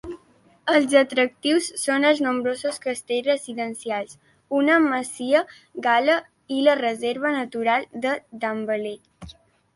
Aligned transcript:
Els 0.75 0.93
atractius 1.01 1.67
són 1.81 2.07
els 2.11 2.21
nombrosos 2.27 2.79
castells 2.85 3.27
residencials, 3.33 4.17
una 4.61 4.79
masia 4.87 5.43
gal·la 5.91 6.17
i 6.59 6.59
la 6.71 6.77
reserva 6.83 7.37
natural 7.39 7.89
de 8.09 8.17
Damvallei. 8.47 8.99